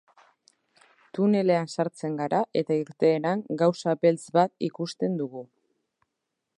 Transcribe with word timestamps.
Tunelean 1.17 1.69
sartzen 1.75 2.17
gara 2.21 2.39
eta 2.63 2.79
irteeran 2.79 3.45
gauza 3.63 3.97
beltz 4.07 4.23
bat 4.39 4.69
ikusten 4.71 5.21
dugu. 5.23 5.45